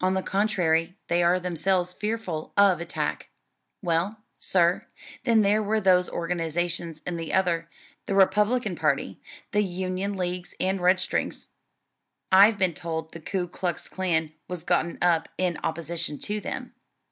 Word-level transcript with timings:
On 0.00 0.14
the 0.14 0.22
contrary 0.24 0.98
they 1.06 1.22
are 1.22 1.38
themselves 1.38 1.92
fearful 1.92 2.52
of 2.56 2.80
attack." 2.80 3.28
"Well, 3.80 4.24
sir, 4.36 4.84
then 5.22 5.42
there 5.42 5.62
were 5.62 5.80
those 5.80 6.10
organizations 6.10 7.00
in 7.06 7.16
the 7.16 7.32
other 7.32 7.68
the 8.06 8.16
Republican 8.16 8.74
party; 8.74 9.20
the 9.52 9.62
Union 9.62 10.16
Leagues 10.16 10.54
and 10.58 10.80
Redstrings. 10.80 11.50
I've 12.32 12.58
been 12.58 12.74
told 12.74 13.12
the 13.12 13.20
Ku 13.20 13.46
Klux 13.46 13.88
Klan 13.88 14.32
was 14.48 14.64
gotten 14.64 14.98
up 15.00 15.28
in 15.38 15.56
opposition 15.62 16.18
to 16.18 16.40
them." 16.40 16.74